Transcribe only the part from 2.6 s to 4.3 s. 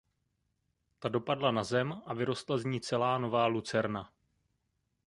ní celá nová lucerna.